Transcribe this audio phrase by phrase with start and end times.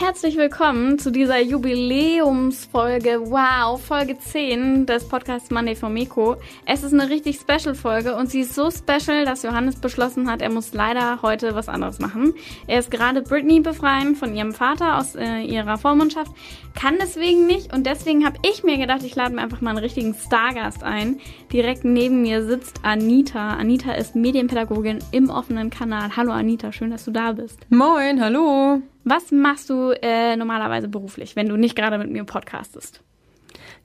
[0.00, 3.20] Herzlich willkommen zu dieser Jubiläumsfolge.
[3.26, 6.36] Wow, Folge 10 des Podcasts Monday for Miko.
[6.64, 10.40] Es ist eine richtig special Folge und sie ist so special, dass Johannes beschlossen hat,
[10.40, 12.32] er muss leider heute was anderes machen.
[12.66, 16.32] Er ist gerade Britney befreien von ihrem Vater aus äh, ihrer Vormundschaft,
[16.74, 19.80] kann deswegen nicht und deswegen habe ich mir gedacht, ich lade mir einfach mal einen
[19.80, 21.20] richtigen Stargast ein.
[21.52, 23.50] Direkt neben mir sitzt Anita.
[23.50, 26.16] Anita ist Medienpädagogin im offenen Kanal.
[26.16, 27.58] Hallo Anita, schön, dass du da bist.
[27.68, 28.80] Moin, hallo.
[29.04, 33.02] Was machst du äh, normalerweise beruflich, wenn du nicht gerade mit mir podcastest?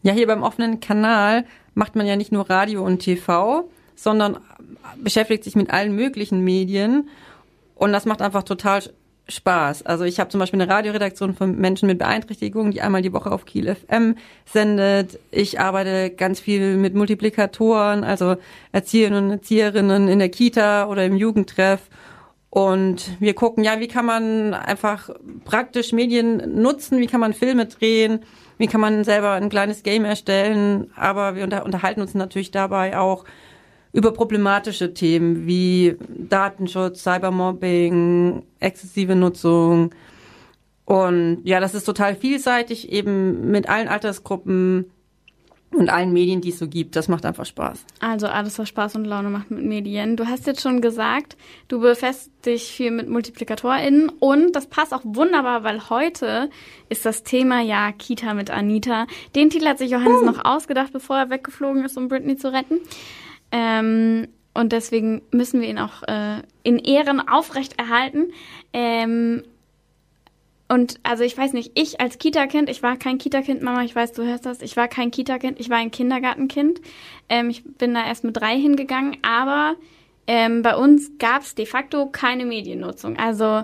[0.01, 4.37] Ja, hier beim offenen Kanal macht man ja nicht nur Radio und TV, sondern
[4.97, 7.09] beschäftigt sich mit allen möglichen Medien.
[7.75, 8.83] Und das macht einfach total
[9.27, 9.83] Spaß.
[9.83, 13.31] Also ich habe zum Beispiel eine Radioredaktion von Menschen mit Beeinträchtigungen, die einmal die Woche
[13.31, 15.19] auf Kiel FM sendet.
[15.31, 18.35] Ich arbeite ganz viel mit Multiplikatoren, also
[18.71, 21.89] Erzieherinnen und Erzieherinnen in der Kita oder im Jugendtreff.
[22.55, 25.09] Und wir gucken, ja, wie kann man einfach
[25.43, 28.21] praktisch Medien nutzen, wie kann man Filme drehen,
[28.57, 30.89] wie kann man selber ein kleines Game erstellen.
[30.95, 33.25] Aber wir unterhalten uns natürlich dabei auch
[33.91, 39.93] über problematische Themen wie Datenschutz, Cybermobbing, exzessive Nutzung.
[40.85, 44.85] Und ja, das ist total vielseitig, eben mit allen Altersgruppen
[45.71, 46.95] und allen Medien, die es so gibt.
[46.95, 47.85] Das macht einfach Spaß.
[47.99, 50.15] Also alles, was Spaß und Laune macht mit Medien.
[50.15, 51.35] Du hast jetzt schon gesagt,
[51.67, 56.49] du befasst dich viel mit MultiplikatorInnen und das passt auch wunderbar, weil heute
[56.89, 59.07] ist das Thema ja Kita mit Anita.
[59.35, 60.25] Den Titel hat sich Johannes uh.
[60.25, 62.79] noch ausgedacht, bevor er weggeflogen ist, um Britney zu retten.
[63.51, 68.31] Ähm, und deswegen müssen wir ihn auch äh, in Ehren aufrechterhalten.
[68.71, 69.43] Ähm,
[70.67, 74.13] und also ich weiß nicht, ich als Kita-Kind, ich war kein Kita-Kind, Mama, ich weiß,
[74.13, 76.81] du hörst das, ich war kein Kita-Kind, ich war ein Kindergartenkind.
[77.29, 79.75] Ähm, ich bin da erst mit drei hingegangen, aber
[80.25, 83.17] ähm, bei uns gab es de facto keine Mediennutzung.
[83.17, 83.63] Also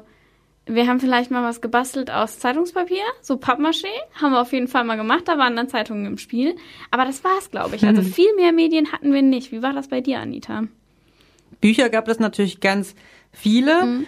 [0.67, 4.83] wir haben vielleicht mal was gebastelt aus Zeitungspapier, so Pappmaché, haben wir auf jeden Fall
[4.83, 6.55] mal gemacht, da waren dann Zeitungen im Spiel.
[6.91, 7.85] Aber das war's, glaube ich.
[7.85, 9.51] Also viel mehr Medien hatten wir nicht.
[9.51, 10.66] Wie war das bei dir, Anita?
[11.61, 12.95] Bücher gab es natürlich ganz
[13.31, 13.85] viele.
[13.85, 14.07] Mhm.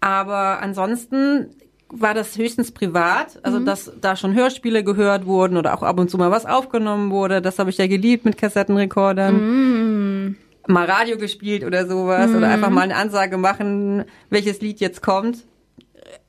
[0.00, 1.54] Aber ansonsten
[1.96, 3.66] war das höchstens privat, also mhm.
[3.66, 7.40] dass da schon Hörspiele gehört wurden oder auch ab und zu mal was aufgenommen wurde.
[7.40, 9.34] Das habe ich ja geliebt mit Kassettenrekordern.
[9.36, 10.36] Mhm.
[10.66, 12.36] Mal Radio gespielt oder sowas mhm.
[12.36, 15.44] oder einfach mal eine Ansage machen, welches Lied jetzt kommt.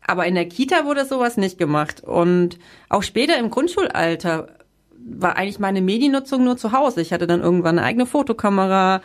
[0.05, 2.03] Aber in der Kita wurde sowas nicht gemacht.
[2.03, 2.59] Und
[2.89, 4.47] auch später im Grundschulalter
[4.97, 7.01] war eigentlich meine Mediennutzung nur zu Hause.
[7.01, 9.01] Ich hatte dann irgendwann eine eigene Fotokamera,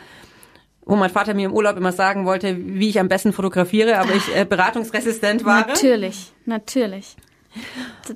[0.91, 4.13] wo mein Vater mir im Urlaub immer sagen wollte, wie ich am besten fotografiere, aber
[4.13, 5.65] ich äh, beratungsresistent war.
[5.65, 7.15] Natürlich, natürlich.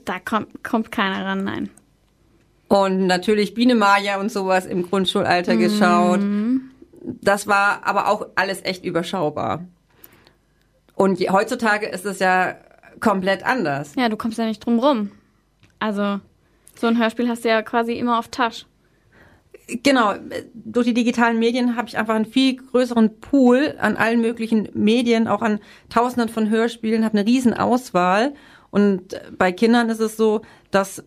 [0.04, 1.70] Da kommt, kommt keiner ran, nein.
[2.68, 5.60] Und natürlich Biene Maya und sowas im Grundschulalter mhm.
[5.60, 6.20] geschaut.
[7.22, 9.64] Das war aber auch alles echt überschaubar.
[10.96, 12.58] Und heutzutage ist es ja
[13.00, 13.94] komplett anders.
[13.96, 15.12] Ja, du kommst ja nicht drum rum.
[15.80, 16.20] Also,
[16.78, 18.66] so ein Hörspiel hast du ja quasi immer auf Tasch.
[19.68, 20.14] Genau,
[20.54, 25.28] durch die digitalen Medien habe ich einfach einen viel größeren Pool an allen möglichen Medien,
[25.28, 25.60] auch an
[25.90, 28.34] Tausenden von Hörspielen, habe eine riesen Auswahl.
[28.70, 31.04] Und bei Kindern ist es so, dass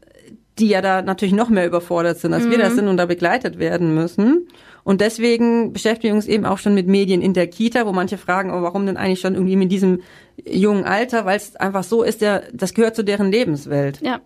[0.59, 2.51] die ja da natürlich noch mehr überfordert sind, als mhm.
[2.51, 4.49] wir das sind und da begleitet werden müssen.
[4.83, 8.19] Und deswegen beschäftigen wir uns eben auch schon mit Medien in der Kita, wo manche
[8.19, 10.01] fragen, oh, warum denn eigentlich schon irgendwie mit diesem
[10.45, 14.01] jungen Alter, weil es einfach so ist, der, das gehört zu deren Lebenswelt.
[14.01, 14.21] Ja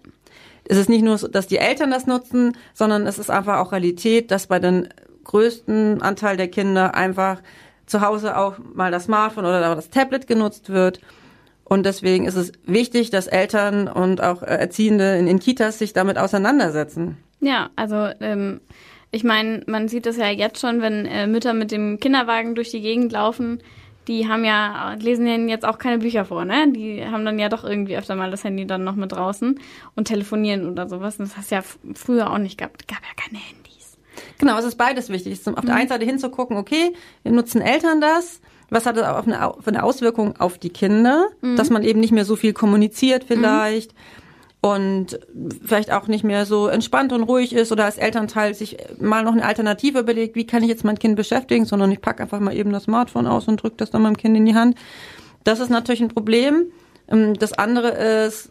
[0.65, 3.73] es ist nicht nur, so, dass die Eltern das nutzen, sondern es ist einfach auch
[3.73, 4.89] Realität, dass bei den
[5.25, 7.43] größten Anteil der Kinder einfach
[7.87, 11.00] zu Hause auch mal das Smartphone oder das Tablet genutzt wird.
[11.65, 15.93] Und deswegen ist es wichtig, dass Eltern und auch äh, Erziehende in, in Kitas sich
[15.93, 17.17] damit auseinandersetzen.
[17.41, 18.61] Ja, also ähm,
[19.11, 22.71] ich meine, man sieht das ja jetzt schon, wenn äh, Mütter mit dem Kinderwagen durch
[22.71, 23.62] die Gegend laufen
[24.08, 26.72] die haben ja, lesen denen jetzt auch keine Bücher vor, ne?
[26.72, 29.60] Die haben dann ja doch irgendwie öfter mal das Handy dann noch mit draußen
[29.94, 31.18] und telefonieren oder sowas.
[31.18, 31.62] Und das hast du ja
[31.94, 32.82] früher auch nicht gehabt.
[32.82, 33.96] Es gab ja keine Handys.
[34.38, 35.38] Genau, es ist beides wichtig.
[35.46, 35.66] Auf mhm.
[35.66, 36.92] der einen Seite hinzugucken, okay,
[37.22, 38.40] wir nutzen Eltern das.
[38.70, 41.28] Was hat das auch für eine Auswirkung auf die Kinder?
[41.40, 41.56] Mhm.
[41.56, 43.93] Dass man eben nicht mehr so viel kommuniziert vielleicht.
[43.93, 44.21] Mhm
[44.64, 45.19] und
[45.67, 49.32] vielleicht auch nicht mehr so entspannt und ruhig ist oder als Elternteil sich mal noch
[49.32, 52.55] eine Alternative überlegt, wie kann ich jetzt mein Kind beschäftigen, sondern ich packe einfach mal
[52.55, 54.76] eben das Smartphone aus und drücke das dann meinem Kind in die Hand.
[55.43, 56.67] Das ist natürlich ein Problem.
[57.09, 58.50] Ähm, das andere ist,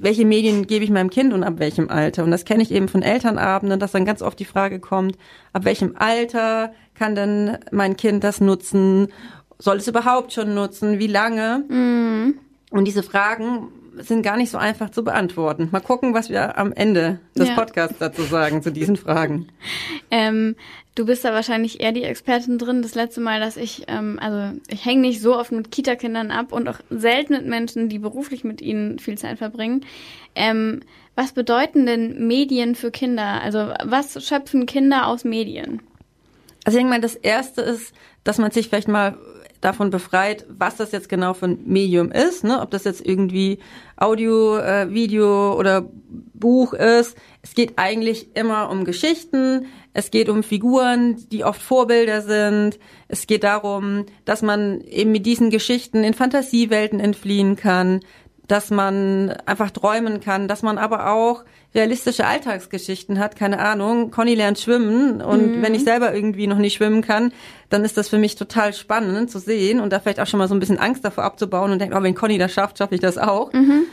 [0.00, 2.24] welche Medien gebe ich meinem Kind und ab welchem Alter?
[2.24, 5.18] Und das kenne ich eben von Elternabenden, dass dann ganz oft die Frage kommt,
[5.52, 9.08] ab welchem Alter kann denn mein Kind das nutzen?
[9.58, 10.98] Soll es überhaupt schon nutzen?
[10.98, 11.64] Wie lange?
[11.68, 12.38] Mm.
[12.70, 13.68] Und diese Fragen
[13.98, 15.68] sind gar nicht so einfach zu beantworten.
[15.70, 17.54] Mal gucken, was wir am Ende des ja.
[17.54, 19.48] Podcasts dazu sagen, zu diesen Fragen.
[20.14, 20.56] Ähm,
[20.94, 22.82] du bist da wahrscheinlich eher die Expertin drin.
[22.82, 26.52] Das letzte Mal, dass ich, ähm, also ich hänge nicht so oft mit Kita-Kindern ab
[26.52, 29.86] und auch selten mit Menschen, die beruflich mit ihnen viel Zeit verbringen.
[30.34, 30.80] Ähm,
[31.14, 33.40] was bedeuten denn Medien für Kinder?
[33.40, 35.80] Also was schöpfen Kinder aus Medien?
[36.64, 39.16] Also ich denke mal, das Erste ist, dass man sich vielleicht mal
[39.62, 42.60] davon befreit, was das jetzt genau für ein Medium ist, ne?
[42.60, 43.60] ob das jetzt irgendwie
[43.96, 45.88] Audio, äh, Video oder
[46.34, 47.16] Buch ist.
[47.42, 52.78] Es geht eigentlich immer um Geschichten, es geht um Figuren, die oft Vorbilder sind.
[53.08, 58.00] Es geht darum, dass man eben mit diesen Geschichten in Fantasiewelten entfliehen kann,
[58.48, 64.34] dass man einfach träumen kann, dass man aber auch realistische Alltagsgeschichten hat, keine Ahnung, Conny
[64.34, 65.62] lernt schwimmen und mhm.
[65.62, 67.32] wenn ich selber irgendwie noch nicht schwimmen kann,
[67.70, 70.48] dann ist das für mich total spannend zu sehen und da vielleicht auch schon mal
[70.48, 73.00] so ein bisschen Angst davor abzubauen und denken, oh, wenn Conny das schafft, schaffe ich
[73.00, 73.52] das auch.
[73.52, 73.84] Mhm.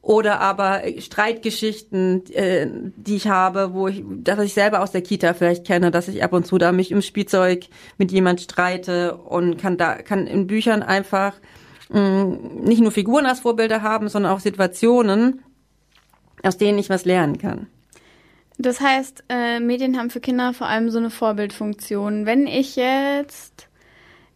[0.00, 2.66] Oder aber Streitgeschichten, äh,
[2.96, 6.24] die ich habe, wo ich, dass ich selber aus der Kita vielleicht kenne, dass ich
[6.24, 7.66] ab und zu da mich im Spielzeug
[7.98, 11.34] mit jemand streite und kann da, kann in Büchern einfach
[11.94, 15.42] nicht nur Figuren als Vorbilder haben, sondern auch Situationen,
[16.42, 17.66] aus denen ich was lernen kann.
[18.58, 22.26] Das heißt, äh, Medien haben für Kinder vor allem so eine Vorbildfunktion.
[22.26, 23.68] Wenn ich jetzt,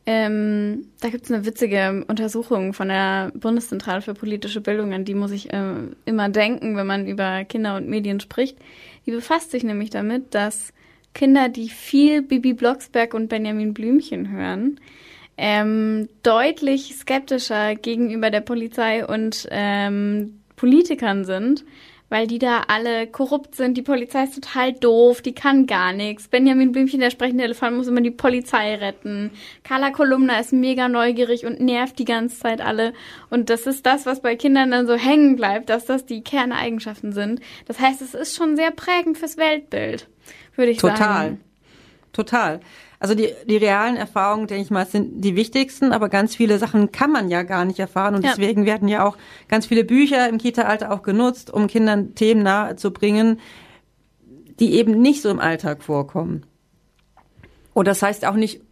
[0.06, 5.14] ähm, da gibt es eine witzige Untersuchung von der Bundeszentrale für politische Bildung, an die
[5.14, 5.74] muss ich äh,
[6.06, 8.58] immer denken, wenn man über Kinder und Medien spricht.
[9.04, 10.72] Die befasst sich nämlich damit, dass
[11.14, 14.80] Kinder, die viel Bibi Blocksberg und Benjamin Blümchen hören,
[15.38, 21.64] ähm, deutlich skeptischer gegenüber der Polizei und ähm, Politikern sind,
[22.08, 23.76] weil die da alle korrupt sind.
[23.76, 26.28] Die Polizei ist total doof, die kann gar nichts.
[26.28, 29.32] Benjamin Blümchen, der sprechende Elefant, muss immer die Polizei retten.
[29.64, 32.92] Carla Kolumna ist mega neugierig und nervt die ganze Zeit alle.
[33.30, 37.12] Und das ist das, was bei Kindern dann so hängen bleibt, dass das die Kerneigenschaften
[37.12, 37.40] sind.
[37.66, 40.08] Das heißt, es ist schon sehr prägend fürs Weltbild,
[40.54, 40.98] würde ich Total.
[40.98, 41.40] sagen.
[42.12, 42.58] Total.
[42.58, 42.60] Total.
[42.98, 46.92] Also die, die realen Erfahrungen, denke ich mal, sind die wichtigsten, aber ganz viele Sachen
[46.92, 48.30] kann man ja gar nicht erfahren und ja.
[48.30, 49.16] deswegen werden ja auch
[49.48, 53.40] ganz viele Bücher im Kita-Alter auch genutzt, um Kindern Themen nahezubringen,
[54.58, 56.46] die eben nicht so im Alltag vorkommen.
[57.74, 58.62] Und das heißt auch nicht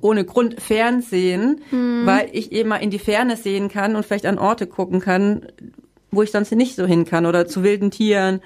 [0.00, 2.06] ohne Grund Fernsehen, mhm.
[2.06, 5.46] weil ich eben mal in die Ferne sehen kann und vielleicht an Orte gucken kann,
[6.10, 8.40] wo ich sonst nicht so hin kann oder zu wilden Tieren.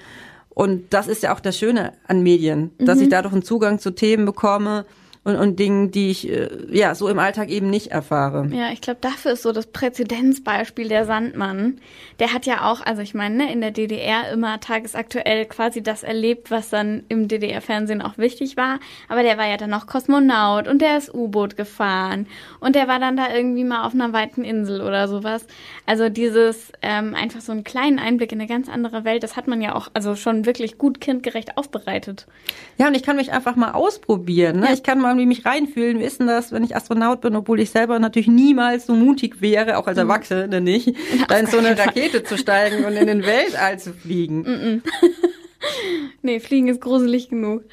[0.49, 3.03] Und das ist ja auch das Schöne an Medien, dass mhm.
[3.03, 4.85] ich dadurch einen Zugang zu Themen bekomme,
[5.29, 8.47] und, und Dingen, die ich äh, ja so im Alltag eben nicht erfahre.
[8.51, 11.79] Ja, ich glaube, dafür ist so das Präzedenzbeispiel der Sandmann.
[12.19, 16.03] Der hat ja auch, also ich meine, ne, in der DDR immer tagesaktuell quasi das
[16.03, 18.79] erlebt, was dann im DDR-Fernsehen auch wichtig war.
[19.07, 22.27] Aber der war ja dann noch Kosmonaut und der ist U-Boot gefahren
[22.59, 25.45] und der war dann da irgendwie mal auf einer weiten Insel oder sowas.
[25.85, 29.47] Also dieses ähm, einfach so einen kleinen Einblick in eine ganz andere Welt, das hat
[29.47, 32.25] man ja auch also schon wirklich gut kindgerecht aufbereitet.
[32.77, 34.61] Ja, und ich kann mich einfach mal ausprobieren.
[34.61, 34.67] Ne?
[34.67, 34.73] Ja.
[34.73, 35.99] Ich kann mal irgendwie mich reinfühlen.
[35.99, 39.41] Wie ist denn das, wenn ich Astronaut bin, obwohl ich selber natürlich niemals so mutig
[39.41, 40.09] wäre, auch als mhm.
[40.09, 40.95] Erwachsene nicht,
[41.27, 44.81] da in so eine Rakete zu steigen und in den Weltall zu fliegen.
[46.21, 47.63] nee, fliegen ist gruselig genug.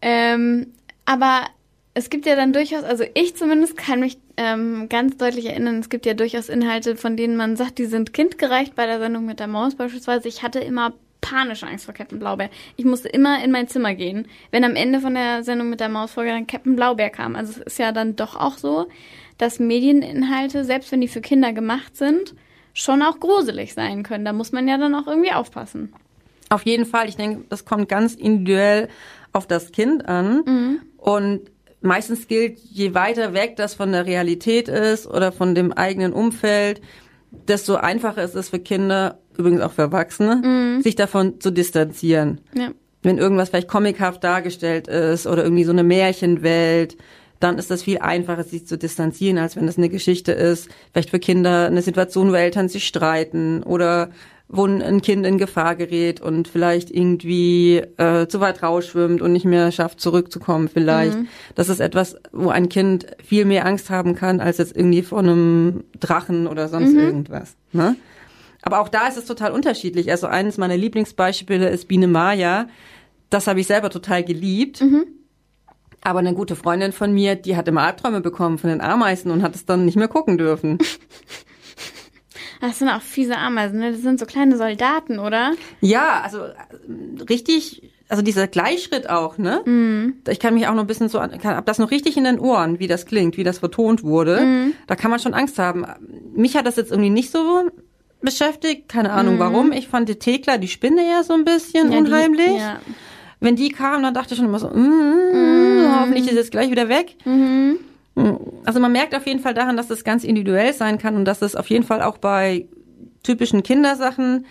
[0.00, 0.68] Ähm,
[1.04, 1.46] aber
[1.94, 5.88] es gibt ja dann durchaus, also ich zumindest kann mich ähm, ganz deutlich erinnern, es
[5.88, 9.40] gibt ja durchaus Inhalte, von denen man sagt, die sind kindgerecht bei der Sendung mit
[9.40, 10.28] der Maus beispielsweise.
[10.28, 12.50] Ich hatte immer panische Angst vor Captain Blaubeer.
[12.76, 15.88] Ich musste immer in mein Zimmer gehen, wenn am Ende von der Sendung mit der
[15.88, 17.36] Mausfolge dann Captain Blaubeer kam.
[17.36, 18.88] Also es ist ja dann doch auch so,
[19.36, 22.34] dass Medieninhalte, selbst wenn die für Kinder gemacht sind,
[22.74, 24.24] schon auch gruselig sein können.
[24.24, 25.92] Da muss man ja dann auch irgendwie aufpassen.
[26.48, 27.08] Auf jeden Fall.
[27.08, 28.88] Ich denke, das kommt ganz individuell
[29.32, 30.42] auf das Kind an.
[30.44, 30.80] Mhm.
[30.96, 31.40] Und
[31.80, 36.80] meistens gilt, je weiter weg das von der Realität ist oder von dem eigenen Umfeld,
[37.30, 40.82] desto einfacher ist es für Kinder, übrigens auch für Erwachsene, mhm.
[40.82, 42.40] sich davon zu distanzieren.
[42.54, 42.70] Ja.
[43.02, 46.96] Wenn irgendwas vielleicht comichaft dargestellt ist oder irgendwie so eine Märchenwelt,
[47.40, 50.68] dann ist das viel einfacher, sich zu distanzieren, als wenn das eine Geschichte ist.
[50.92, 54.10] Vielleicht für Kinder eine Situation, wo Eltern sich streiten oder
[54.48, 59.44] wo ein Kind in Gefahr gerät und vielleicht irgendwie äh, zu weit rausschwimmt und nicht
[59.44, 61.18] mehr schafft, zurückzukommen vielleicht.
[61.18, 61.28] Mhm.
[61.54, 65.18] Das ist etwas, wo ein Kind viel mehr Angst haben kann, als jetzt irgendwie vor
[65.18, 67.00] einem Drachen oder sonst mhm.
[67.00, 67.56] irgendwas.
[67.72, 67.96] Ne?
[68.62, 70.10] Aber auch da ist es total unterschiedlich.
[70.10, 72.68] Also eines meiner Lieblingsbeispiele ist Biene Maya.
[73.28, 74.80] Das habe ich selber total geliebt.
[74.80, 75.04] Mhm.
[76.00, 79.42] Aber eine gute Freundin von mir, die hat immer Albträume bekommen von den Ameisen und
[79.42, 80.78] hat es dann nicht mehr gucken dürfen.
[82.60, 83.92] Das sind auch fiese Ameisen, ne?
[83.92, 85.52] Das sind so kleine Soldaten, oder?
[85.80, 86.40] Ja, also
[87.28, 89.62] richtig, also dieser Gleichschritt auch, ne?
[89.64, 90.14] Mhm.
[90.28, 92.40] Ich kann mich auch noch ein bisschen so, kann, hab das noch richtig in den
[92.40, 94.40] Ohren, wie das klingt, wie das vertont wurde.
[94.40, 94.74] Mhm.
[94.86, 95.86] Da kann man schon Angst haben.
[96.34, 97.70] Mich hat das jetzt irgendwie nicht so
[98.20, 98.88] beschäftigt.
[98.88, 99.40] Keine Ahnung mhm.
[99.40, 99.72] warum.
[99.72, 102.46] Ich fand die Thekla, die Spinne eher so ein bisschen ja, unheimlich.
[102.46, 102.80] Die, ja.
[103.40, 106.00] Wenn die kam, dann dachte ich schon immer so, mm, mm.
[106.00, 107.14] hoffentlich ist es gleich wieder weg.
[107.24, 107.78] Mhm.
[108.64, 111.42] Also man merkt auf jeden Fall daran, dass das ganz individuell sein kann und dass
[111.42, 112.66] es auf jeden Fall auch bei
[113.22, 114.46] typischen Kindersachen,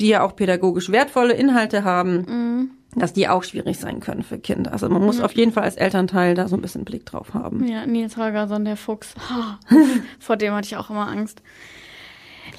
[0.00, 2.70] die ja auch pädagogisch wertvolle Inhalte haben, mhm.
[2.94, 4.72] dass die auch schwierig sein können für Kinder.
[4.72, 5.24] Also man muss mhm.
[5.24, 7.66] auf jeden Fall als Elternteil da so ein bisschen Blick drauf haben.
[7.66, 9.14] Ja, Nils Holgersson, der Fuchs.
[10.18, 11.42] Vor dem hatte ich auch immer Angst.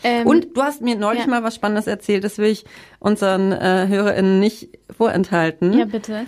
[0.03, 1.29] Ähm, und du hast mir neulich ja.
[1.29, 2.65] mal was Spannendes erzählt, das will ich
[2.99, 5.73] unseren äh, HörerInnen nicht vorenthalten.
[5.73, 6.25] Ja, bitte.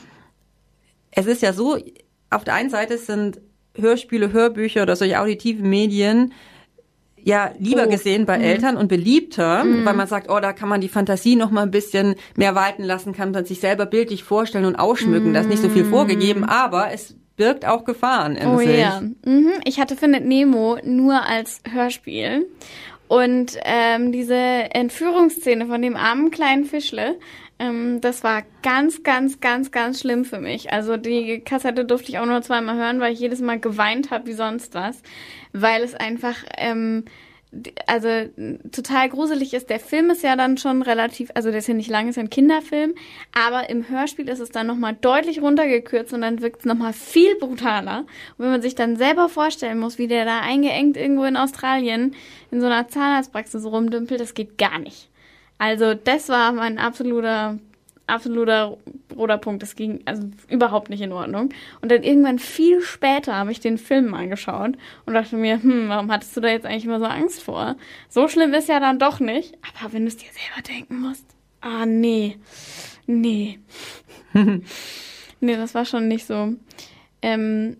[1.11, 1.77] Es ist ja so,
[2.29, 3.39] auf der einen Seite sind
[3.77, 6.33] Hörspiele, Hörbücher oder solche auditiven Medien
[7.27, 7.89] ja lieber oh.
[7.89, 8.43] gesehen bei mhm.
[8.43, 9.85] Eltern und beliebter, mhm.
[9.85, 12.83] weil man sagt, oh, da kann man die Fantasie noch mal ein bisschen mehr walten
[12.83, 15.29] lassen, kann man sich selber bildlich vorstellen und ausschmücken.
[15.29, 15.33] Mhm.
[15.33, 18.79] Da ist nicht so viel vorgegeben, aber es birgt auch Gefahren in oh, sich.
[18.79, 19.01] Ja.
[19.25, 19.51] Mhm.
[19.65, 22.47] Ich hatte Findet Nemo nur als Hörspiel
[23.07, 27.17] und ähm, diese Entführungsszene von dem armen kleinen Fischle,
[27.59, 30.71] ähm, das war ganz, ganz, ganz, ganz schlimm für mich.
[30.71, 34.27] Also die Kassette durfte ich auch nur zweimal hören, weil ich jedes Mal geweint habe
[34.27, 35.01] wie sonst was,
[35.53, 37.05] weil es einfach ähm,
[37.87, 38.09] also
[38.71, 39.69] total gruselig ist.
[39.69, 42.23] Der Film ist ja dann schon relativ, also der ist ja nicht lang, ist ja
[42.23, 42.93] ein Kinderfilm,
[43.33, 47.35] aber im Hörspiel ist es dann nochmal deutlich runtergekürzt und dann wirkt es nochmal viel
[47.35, 47.99] brutaler.
[48.37, 52.15] Und wenn man sich dann selber vorstellen muss, wie der da eingeengt irgendwo in Australien
[52.51, 55.09] in so einer Zahnarztpraxis rumdümpelt, das geht gar nicht.
[55.57, 57.57] Also das war mein absoluter
[58.07, 58.77] absoluter
[59.15, 59.61] roter Punkt.
[59.61, 61.49] Das ging also überhaupt nicht in Ordnung.
[61.81, 66.11] Und dann irgendwann viel später habe ich den Film angeschaut und dachte mir, hm, warum
[66.11, 67.75] hattest du da jetzt eigentlich immer so Angst vor?
[68.09, 69.55] So schlimm ist ja dann doch nicht.
[69.61, 71.25] Aber wenn du es dir selber denken musst,
[71.61, 72.37] ah nee,
[73.05, 73.59] nee.
[74.33, 76.53] nee, das war schon nicht so.
[77.21, 77.77] Ähm,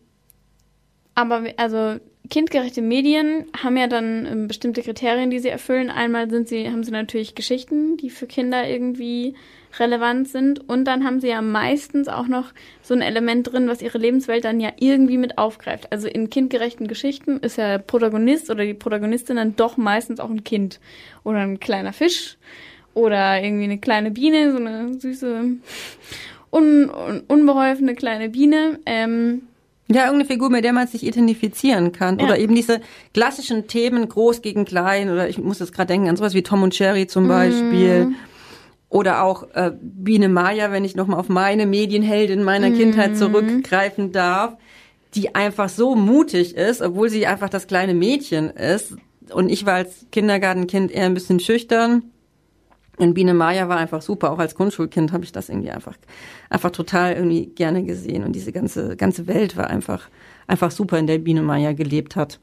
[1.15, 5.89] aber also kindgerechte Medien haben ja dann ähm, bestimmte Kriterien, die sie erfüllen.
[5.89, 9.36] Einmal sind sie, haben sie natürlich Geschichten, die für Kinder irgendwie
[9.79, 10.67] relevant sind.
[10.67, 14.46] Und dann haben sie ja meistens auch noch so ein Element drin, was ihre Lebenswelt
[14.46, 15.91] dann ja irgendwie mit aufgreift.
[15.91, 20.29] Also in kindgerechten Geschichten ist ja der Protagonist oder die Protagonistin dann doch meistens auch
[20.29, 20.79] ein Kind
[21.24, 22.38] oder ein kleiner Fisch
[22.93, 25.43] oder irgendwie eine kleine Biene, so eine süße,
[26.51, 28.79] un, un unbeholfene kleine Biene.
[28.86, 29.43] Ähm,
[29.89, 32.20] ja, irgendeine Figur, mit der man sich identifizieren kann.
[32.20, 32.25] Ja.
[32.25, 32.82] Oder eben diese
[33.13, 36.63] klassischen Themen, groß gegen klein, oder ich muss jetzt gerade denken an sowas wie Tom
[36.63, 38.06] und Jerry zum Beispiel.
[38.06, 38.15] Mm.
[38.89, 42.77] Oder auch äh, Biene Maya, wenn ich nochmal auf meine Medienheldin meiner mhm.
[42.77, 44.56] Kindheit zurückgreifen darf,
[45.13, 48.96] die einfach so mutig ist, obwohl sie einfach das kleine Mädchen ist.
[49.34, 52.03] Und ich war als Kindergartenkind eher ein bisschen schüchtern.
[52.98, 54.32] Und Biene Maya war einfach super.
[54.32, 55.96] Auch als Grundschulkind habe ich das irgendwie einfach,
[56.50, 58.24] einfach total irgendwie gerne gesehen.
[58.24, 60.10] Und diese ganze, ganze Welt war einfach,
[60.48, 62.39] einfach super, in der Biene Maya gelebt hat.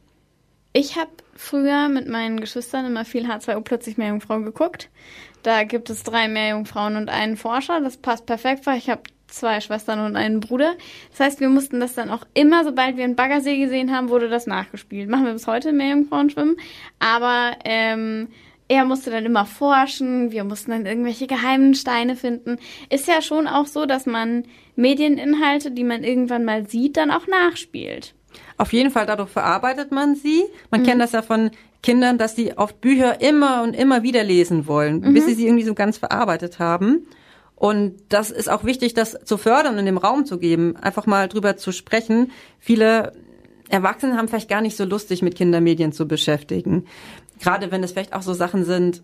[0.73, 4.91] Ich habe früher mit meinen Geschwistern immer viel H2O plötzlich mehr Jungfrau geguckt.
[5.43, 7.81] Da gibt es drei Meerjungfrauen und einen Forscher.
[7.81, 10.75] Das passt perfekt, weil ich habe zwei Schwestern und einen Bruder.
[11.11, 14.29] Das heißt, wir mussten das dann auch immer, sobald wir einen Baggersee gesehen haben, wurde
[14.29, 15.09] das nachgespielt.
[15.09, 16.57] Machen wir bis heute Meerjungfrauen schwimmen.
[16.99, 18.29] Aber ähm,
[18.75, 22.59] er musste dann immer forschen, wir mussten dann irgendwelche geheimen Steine finden.
[22.91, 24.45] Ist ja schon auch so, dass man
[24.77, 28.15] Medieninhalte, die man irgendwann mal sieht, dann auch nachspielt.
[28.59, 30.45] Auf jeden Fall, dadurch verarbeitet man sie.
[30.71, 30.87] Man mhm.
[30.87, 31.51] kennt das ja von
[31.83, 35.15] Kindern, dass sie oft Bücher immer und immer wieder lesen wollen, mhm.
[35.15, 37.07] bis sie sie irgendwie so ganz verarbeitet haben.
[37.55, 41.29] Und das ist auch wichtig, das zu fördern und dem Raum zu geben, einfach mal
[41.29, 42.33] drüber zu sprechen.
[42.59, 43.13] Viele
[43.69, 46.87] Erwachsene haben vielleicht gar nicht so lustig, mit Kindermedien zu beschäftigen.
[47.41, 49.03] Gerade wenn es vielleicht auch so Sachen sind,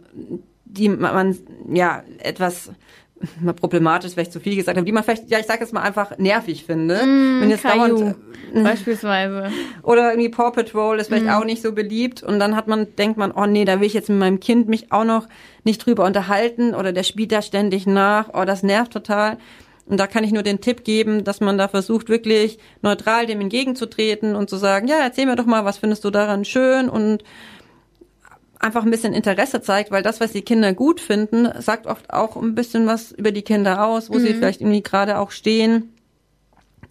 [0.64, 1.36] die man
[1.68, 2.70] ja etwas
[3.40, 5.82] mal problematisch, vielleicht zu viel gesagt habe, die man vielleicht, ja, ich sage jetzt mal
[5.82, 6.96] einfach nervig finde.
[7.04, 8.16] Mm, wenn jetzt dauernd,
[8.54, 9.50] beispielsweise.
[9.82, 11.30] Oder irgendwie Paw Patrol ist vielleicht mm.
[11.30, 13.94] auch nicht so beliebt und dann hat man, denkt man, oh nee, da will ich
[13.94, 15.28] jetzt mit meinem Kind mich auch noch
[15.64, 19.36] nicht drüber unterhalten oder der spielt da ständig nach, oh, das nervt total.
[19.90, 23.40] Und da kann ich nur den Tipp geben, dass man da versucht, wirklich neutral dem
[23.40, 27.24] entgegenzutreten und zu sagen, ja, erzähl mir doch mal, was findest du daran schön und
[28.60, 32.36] einfach ein bisschen Interesse zeigt, weil das, was die Kinder gut finden, sagt oft auch
[32.36, 34.20] ein bisschen was über die Kinder aus, wo mhm.
[34.20, 35.92] sie vielleicht irgendwie gerade auch stehen.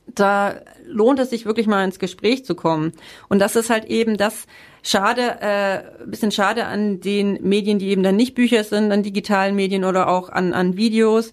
[0.07, 2.91] Da lohnt es sich wirklich mal ins Gespräch zu kommen.
[3.29, 4.45] Und das ist halt eben das
[4.83, 9.55] schade, äh, bisschen schade an den Medien, die eben dann nicht Bücher sind, an digitalen
[9.55, 11.31] Medien oder auch an, an Videos,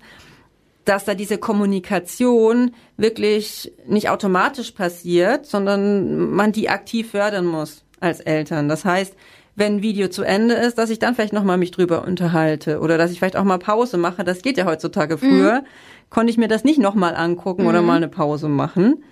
[0.86, 8.20] dass da diese Kommunikation wirklich nicht automatisch passiert, sondern man die aktiv fördern muss als
[8.20, 8.68] Eltern.
[8.68, 9.14] Das heißt,
[9.56, 12.98] wenn ein Video zu Ende ist, dass ich dann vielleicht nochmal mich drüber unterhalte oder
[12.98, 14.22] dass ich vielleicht auch mal Pause mache.
[14.22, 15.62] Das geht ja heutzutage früher.
[15.62, 15.66] Mhm.
[16.08, 17.68] Konnte ich mir das nicht nochmal angucken mhm.
[17.68, 19.02] oder mal eine Pause machen.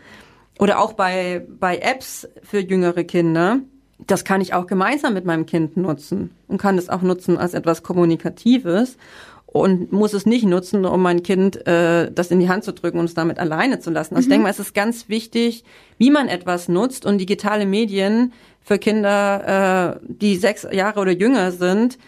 [0.60, 3.58] Oder auch bei, bei Apps für jüngere Kinder.
[4.06, 7.54] das kann ich auch gemeinsam mit meinem Kind nutzen und kann es auch nutzen als
[7.54, 8.96] etwas Kommunikatives
[9.54, 12.98] und muss es nicht nutzen, um mein Kind äh, das in die Hand zu drücken
[12.98, 14.16] und es damit alleine zu lassen.
[14.16, 14.28] Also mhm.
[14.28, 15.62] ich denke mal, es ist ganz wichtig,
[15.96, 18.32] wie man etwas nutzt und digitale Medien
[18.62, 21.98] für Kinder, äh, die sechs Jahre oder jünger sind,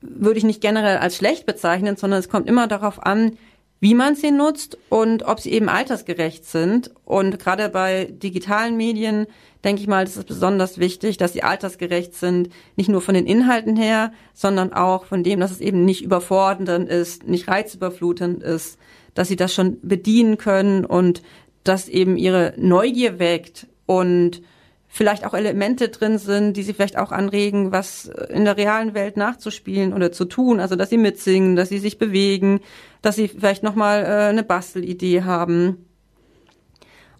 [0.00, 3.32] würde ich nicht generell als schlecht bezeichnen, sondern es kommt immer darauf an,
[3.80, 6.92] wie man sie nutzt und ob sie eben altersgerecht sind.
[7.04, 9.26] Und gerade bei digitalen Medien
[9.64, 13.26] denke ich mal, das ist besonders wichtig, dass sie altersgerecht sind, nicht nur von den
[13.26, 18.78] Inhalten her, sondern auch von dem, dass es eben nicht überfordernd ist, nicht reizüberflutend ist,
[19.14, 21.22] dass sie das schon bedienen können und
[21.64, 24.42] dass eben ihre Neugier weckt und
[24.88, 29.16] vielleicht auch Elemente drin sind, die sie vielleicht auch anregen, was in der realen Welt
[29.16, 30.60] nachzuspielen oder zu tun.
[30.60, 32.60] Also dass sie mitsingen, dass sie sich bewegen,
[33.00, 35.86] dass sie vielleicht nochmal äh, eine Bastelidee haben.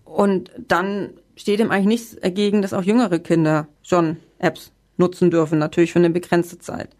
[0.04, 5.58] Und dann steht ihm eigentlich nichts dagegen, dass auch jüngere Kinder schon Apps nutzen dürfen,
[5.58, 6.90] natürlich für eine begrenzte Zeit.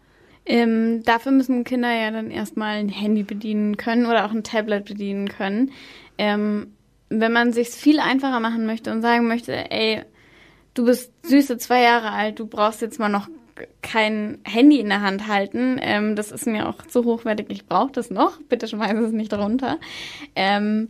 [0.45, 4.85] Ähm, dafür müssen Kinder ja dann erstmal ein Handy bedienen können oder auch ein Tablet
[4.85, 5.71] bedienen können.
[6.17, 6.73] Ähm,
[7.09, 10.01] wenn man sich viel einfacher machen möchte und sagen möchte, ey,
[10.73, 13.29] du bist süße zwei Jahre alt, du brauchst jetzt mal noch
[13.81, 15.77] kein Handy in der Hand halten.
[15.79, 18.39] Ähm, das ist mir auch zu hochwertig, ich brauche das noch.
[18.49, 19.79] Bitte schmeiß es nicht runter.
[20.35, 20.89] Ähm,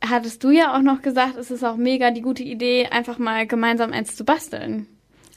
[0.00, 3.46] hattest du ja auch noch gesagt, es ist auch mega die gute Idee, einfach mal
[3.46, 4.86] gemeinsam eins zu basteln.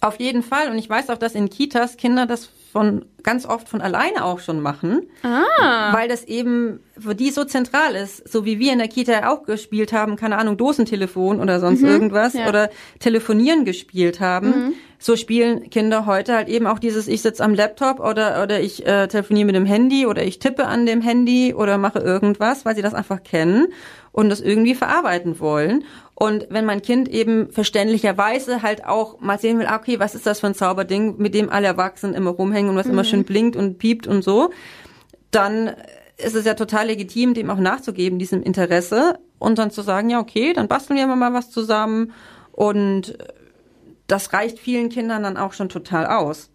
[0.02, 0.72] Auf jeden Fall.
[0.72, 4.40] Und ich weiß auch, dass in Kitas Kinder das von ganz oft von alleine auch
[4.40, 5.94] schon machen, ah.
[5.94, 9.44] weil das eben für die so zentral ist, so wie wir in der Kita auch
[9.44, 12.48] gespielt haben, keine Ahnung, Dosentelefon oder sonst mhm, irgendwas ja.
[12.48, 14.48] oder telefonieren gespielt haben.
[14.48, 14.74] Mhm.
[15.04, 18.86] So spielen Kinder heute halt eben auch dieses ich sitze am Laptop oder oder ich
[18.86, 22.76] äh, telefoniere mit dem Handy oder ich tippe an dem Handy oder mache irgendwas, weil
[22.76, 23.70] sie das einfach kennen
[24.12, 25.86] und das irgendwie verarbeiten wollen.
[26.14, 30.28] Und wenn mein Kind eben verständlicherweise halt auch mal sehen will, ah, okay, was ist
[30.28, 32.94] das für ein Zauberding, mit dem alle Erwachsenen immer rumhängen und was mhm.
[32.94, 34.52] immer schön blinkt und piept und so,
[35.32, 35.72] dann
[36.18, 40.20] ist es ja total legitim, dem auch nachzugeben, diesem Interesse und dann zu sagen, ja,
[40.20, 42.12] okay, dann basteln wir mal was zusammen
[42.52, 43.18] und
[44.12, 46.50] das reicht vielen Kindern dann auch schon total aus.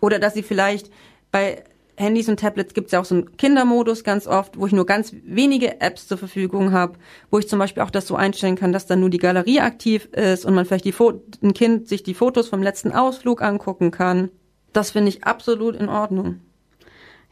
[0.00, 0.90] Oder dass sie vielleicht
[1.30, 1.64] bei
[1.96, 4.86] Handys und Tablets gibt es ja auch so einen Kindermodus ganz oft, wo ich nur
[4.86, 6.98] ganz wenige Apps zur Verfügung habe,
[7.30, 10.06] wo ich zum Beispiel auch das so einstellen kann, dass dann nur die Galerie aktiv
[10.12, 10.94] ist und man vielleicht die
[11.42, 14.30] ein Kind sich die Fotos vom letzten Ausflug angucken kann.
[14.72, 16.40] Das finde ich absolut in Ordnung.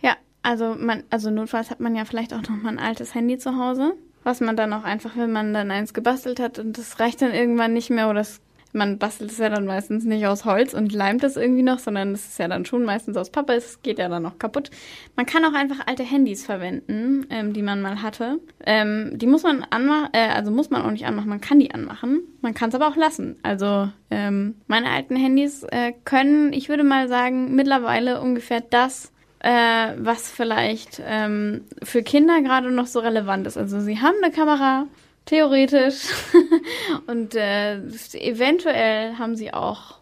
[0.00, 3.36] Ja, also man, also notfalls hat man ja vielleicht auch noch mal ein altes Handy
[3.36, 7.00] zu Hause, was man dann auch einfach, wenn man dann eins gebastelt hat und das
[7.00, 8.40] reicht dann irgendwann nicht mehr oder es
[8.74, 12.12] man bastelt es ja dann meistens nicht aus Holz und leimt es irgendwie noch, sondern
[12.12, 14.70] es ist ja dann schon meistens aus Pappe, es geht ja dann noch kaputt.
[15.16, 18.40] Man kann auch einfach alte Handys verwenden, ähm, die man mal hatte.
[18.66, 21.72] Ähm, die muss man anmachen, äh, also muss man auch nicht anmachen, man kann die
[21.72, 22.22] anmachen.
[22.40, 23.36] Man kann es aber auch lassen.
[23.42, 29.92] Also ähm, meine alten Handys äh, können, ich würde mal sagen, mittlerweile ungefähr das, äh,
[29.98, 33.56] was vielleicht ähm, für Kinder gerade noch so relevant ist.
[33.56, 34.86] Also sie haben eine Kamera,
[35.26, 36.06] Theoretisch.
[37.06, 37.76] und äh,
[38.14, 40.00] eventuell haben sie auch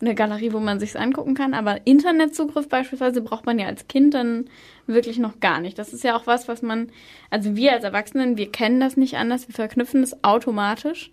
[0.00, 4.14] eine Galerie, wo man sich's angucken kann, aber Internetzugriff beispielsweise braucht man ja als Kind
[4.14, 4.50] dann
[4.86, 5.78] wirklich noch gar nicht.
[5.78, 6.90] Das ist ja auch was, was man,
[7.30, 11.10] also wir als Erwachsenen, wir kennen das nicht anders, wir verknüpfen das automatisch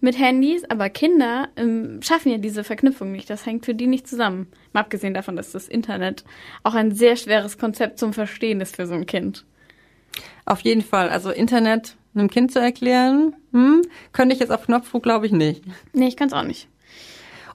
[0.00, 3.28] mit Handys, aber Kinder ähm, schaffen ja diese Verknüpfung nicht.
[3.28, 4.46] Das hängt für die nicht zusammen.
[4.72, 6.24] Mal abgesehen davon, dass das Internet
[6.62, 9.44] auch ein sehr schweres Konzept zum Verstehen ist für so ein Kind.
[10.44, 11.08] Auf jeden Fall.
[11.08, 15.62] Also Internet einem Kind zu erklären, hm, könnte ich jetzt auf Knopfdruck, glaube ich, nicht.
[15.92, 16.68] Nee, ich kann es auch nicht.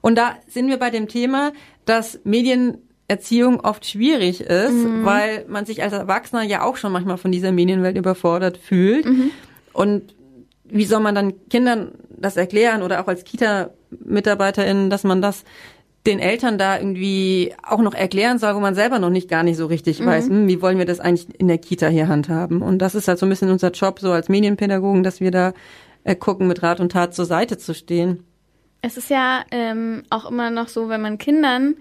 [0.00, 1.52] Und da sind wir bei dem Thema,
[1.84, 5.04] dass Medienerziehung oft schwierig ist, mhm.
[5.04, 9.04] weil man sich als Erwachsener ja auch schon manchmal von dieser Medienwelt überfordert fühlt.
[9.04, 9.30] Mhm.
[9.72, 10.14] Und
[10.64, 15.44] wie soll man dann Kindern das erklären oder auch als Kita-Mitarbeiterin, dass man das
[16.06, 19.56] den Eltern da irgendwie auch noch erklären soll, wo man selber noch nicht gar nicht
[19.56, 20.06] so richtig mhm.
[20.06, 22.62] weiß, hm, wie wollen wir das eigentlich in der Kita hier handhaben.
[22.62, 25.52] Und das ist halt so ein bisschen unser Job so als Medienpädagogen, dass wir da
[26.04, 28.24] äh, gucken, mit Rat und Tat zur Seite zu stehen.
[28.82, 31.74] Es ist ja ähm, auch immer noch so, wenn man Kindern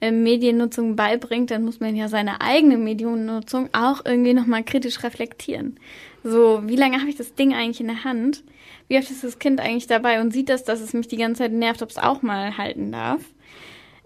[0.00, 5.80] äh, Mediennutzung beibringt, dann muss man ja seine eigene Mediennutzung auch irgendwie nochmal kritisch reflektieren.
[6.22, 8.44] So, wie lange habe ich das Ding eigentlich in der Hand?
[8.88, 11.42] Wie oft ist das Kind eigentlich dabei und sieht das, dass es mich die ganze
[11.42, 13.20] Zeit nervt, ob es auch mal halten darf?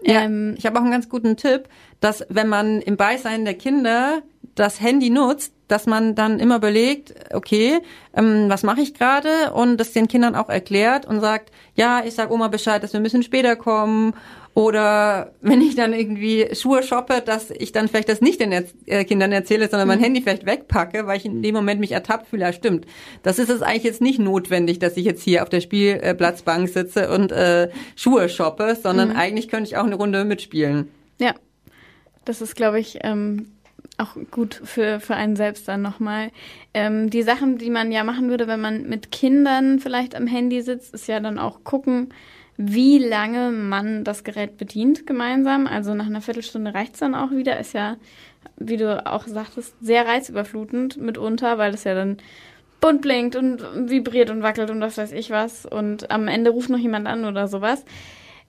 [0.01, 1.67] Ja, ähm, ich habe auch einen ganz guten Tipp,
[1.99, 4.21] dass wenn man im Beisein der Kinder
[4.55, 7.79] das Handy nutzt, dass man dann immer überlegt, okay,
[8.13, 9.53] ähm, was mache ich gerade?
[9.53, 12.99] Und das den Kindern auch erklärt und sagt, ja, ich sag Oma Bescheid, dass wir
[12.99, 14.13] ein bisschen später kommen
[14.59, 18.73] Oder wenn ich dann irgendwie Schuhe shoppe, dass ich dann vielleicht das nicht den Erz
[18.87, 20.03] äh, Kindern erzähle, sondern mein mhm.
[20.03, 22.85] Handy vielleicht wegpacke, weil ich in dem Moment mich ertappt fühle, ja stimmt.
[23.23, 27.09] Das ist es eigentlich jetzt nicht notwendig, dass ich jetzt hier auf der Spielplatzbank sitze
[27.09, 29.15] und äh, Schuhe shoppe, sondern mhm.
[29.15, 30.89] eigentlich könnte ich auch eine Runde mitspielen.
[31.21, 31.35] Ja,
[32.25, 33.53] das ist, glaube ich, ähm,
[33.97, 36.31] auch gut für, für einen selbst dann nochmal.
[36.73, 40.61] Ähm, die Sachen, die man ja machen würde, wenn man mit Kindern vielleicht am Handy
[40.61, 42.09] sitzt, ist ja dann auch gucken,
[42.61, 45.65] wie lange man das Gerät bedient gemeinsam.
[45.65, 47.57] Also nach einer Viertelstunde reicht's dann auch wieder.
[47.57, 47.95] Ist ja,
[48.57, 52.17] wie du auch sagtest, sehr reizüberflutend mitunter, weil es ja dann
[52.81, 55.65] bunt blinkt und vibriert und wackelt und was weiß ich was.
[55.65, 57.85] Und am Ende ruft noch jemand an oder sowas.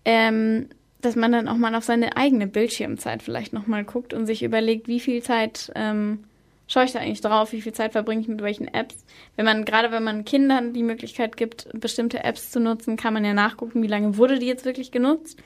[0.05, 0.67] Ähm,
[1.01, 4.89] dass man dann auch mal auf seine eigene Bildschirmzeit vielleicht nochmal guckt und sich überlegt,
[4.89, 6.25] wie viel Zeit ähm,
[6.71, 9.05] schaue ich da eigentlich drauf, wie viel Zeit verbringe ich mit welchen Apps.
[9.37, 13.25] Wenn man, gerade wenn man Kindern die Möglichkeit gibt, bestimmte Apps zu nutzen, kann man
[13.25, 15.43] ja nachgucken, wie lange wurde die jetzt wirklich genutzt,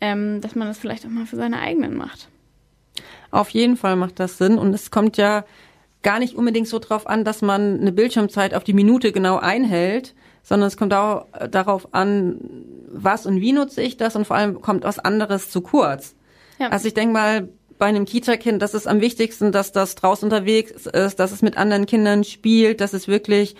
[0.00, 2.28] ähm, dass man das vielleicht auch mal für seine eigenen macht.
[3.32, 5.44] Auf jeden Fall macht das Sinn und es kommt ja
[6.02, 10.14] gar nicht unbedingt so drauf an, dass man eine Bildschirmzeit auf die Minute genau einhält,
[10.42, 12.38] sondern es kommt auch darauf an,
[12.88, 16.14] was und wie nutze ich das und vor allem kommt was anderes zu kurz.
[16.58, 16.68] Ja.
[16.68, 17.48] Also ich denke mal,
[17.80, 21.56] bei einem Kita-Kind, das ist am wichtigsten, dass das draußen unterwegs ist, dass es mit
[21.56, 23.56] anderen Kindern spielt, dass es wirklich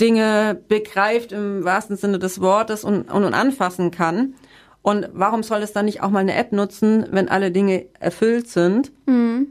[0.00, 4.34] Dinge begreift im wahrsten Sinne des Wortes und, und, und anfassen kann.
[4.80, 8.48] Und warum soll es dann nicht auch mal eine App nutzen, wenn alle Dinge erfüllt
[8.48, 8.90] sind?
[9.06, 9.48] Mhm.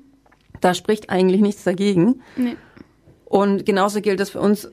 [0.59, 2.21] Da spricht eigentlich nichts dagegen.
[2.35, 2.57] Nee.
[3.25, 4.69] Und genauso gilt es für uns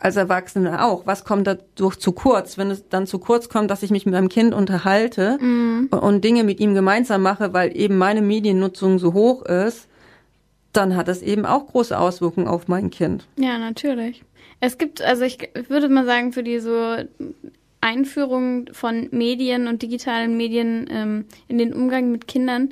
[0.00, 1.06] als Erwachsene auch.
[1.06, 2.58] Was kommt dadurch zu kurz?
[2.58, 5.88] Wenn es dann zu kurz kommt, dass ich mich mit meinem Kind unterhalte mhm.
[5.90, 9.88] und Dinge mit ihm gemeinsam mache, weil eben meine Mediennutzung so hoch ist,
[10.72, 13.26] dann hat das eben auch große Auswirkungen auf mein Kind.
[13.36, 14.22] Ja, natürlich.
[14.60, 16.96] Es gibt, also ich würde mal sagen, für die so
[17.80, 22.70] Einführung von Medien und digitalen Medien ähm, in den Umgang mit Kindern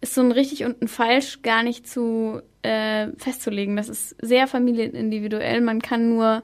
[0.00, 3.76] ist so ein richtig und ein falsch gar nicht zu äh, festzulegen.
[3.76, 5.60] Das ist sehr familienindividuell.
[5.60, 6.42] Man kann nur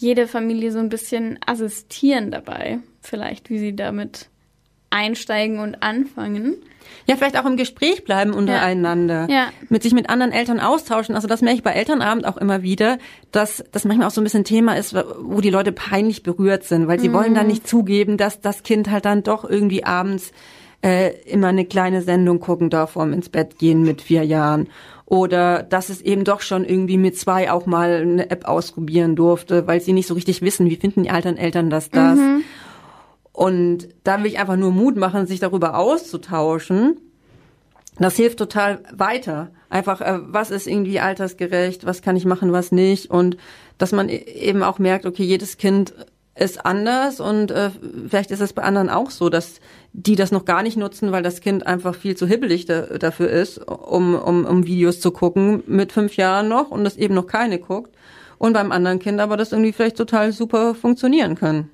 [0.00, 4.28] jede Familie so ein bisschen assistieren dabei, vielleicht, wie sie damit
[4.88, 6.56] einsteigen und anfangen.
[7.06, 9.26] Ja, vielleicht auch im Gespräch bleiben untereinander.
[9.28, 9.34] Ja.
[9.34, 9.48] ja.
[9.68, 11.14] Mit sich mit anderen Eltern austauschen.
[11.14, 12.98] Also das merke ich bei Elternabend auch immer wieder,
[13.30, 16.88] dass das manchmal auch so ein bisschen Thema ist, wo die Leute peinlich berührt sind,
[16.88, 17.12] weil sie mhm.
[17.12, 20.32] wollen dann nicht zugeben, dass das Kind halt dann doch irgendwie abends
[20.82, 24.68] äh, immer eine kleine Sendung gucken darf vorm ins Bett gehen mit vier Jahren
[25.10, 29.66] oder dass es eben doch schon irgendwie mit zwei auch mal eine App ausprobieren durfte,
[29.66, 32.16] weil sie nicht so richtig wissen, wie finden die alten Eltern das das.
[32.16, 32.44] Mhm.
[33.32, 36.96] Und da will ich einfach nur Mut machen, sich darüber auszutauschen.
[37.98, 39.50] Das hilft total weiter.
[39.68, 43.10] Einfach, äh, was ist irgendwie altersgerecht, was kann ich machen, was nicht.
[43.10, 43.36] Und
[43.78, 45.92] dass man e-, eben auch merkt, okay, jedes Kind
[46.40, 47.70] ist anders und äh,
[48.08, 49.60] vielleicht ist es bei anderen auch so, dass
[49.92, 53.28] die das noch gar nicht nutzen, weil das Kind einfach viel zu hibbelig da, dafür
[53.28, 57.26] ist, um, um, um Videos zu gucken mit fünf Jahren noch und das eben noch
[57.26, 57.94] keine guckt.
[58.38, 61.68] Und beim anderen Kind aber das irgendwie vielleicht total super funktionieren kann.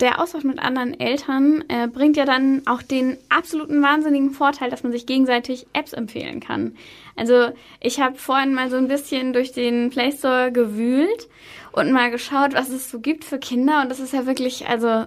[0.00, 4.82] Der Austausch mit anderen Eltern äh, bringt ja dann auch den absoluten wahnsinnigen Vorteil, dass
[4.82, 6.76] man sich gegenseitig Apps empfehlen kann.
[7.16, 7.48] Also
[7.80, 11.28] ich habe vorhin mal so ein bisschen durch den Play Store gewühlt
[11.72, 13.80] und mal geschaut, was es so gibt für Kinder.
[13.80, 15.06] Und das ist ja wirklich, also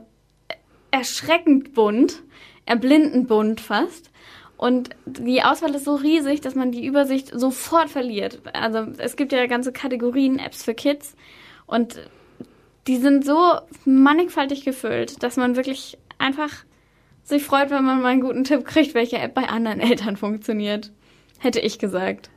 [0.89, 2.23] erschreckend bunt,
[2.65, 4.09] erblindend bunt fast.
[4.57, 8.41] Und die Auswahl ist so riesig, dass man die Übersicht sofort verliert.
[8.53, 11.15] Also es gibt ja ganze Kategorien Apps für Kids
[11.65, 12.09] und
[12.89, 13.37] die sind so
[13.85, 16.49] mannigfaltig gefüllt, dass man wirklich einfach
[17.23, 20.91] sich freut, wenn man mal einen guten Tipp kriegt, welche App bei anderen Eltern funktioniert.
[21.37, 22.31] Hätte ich gesagt.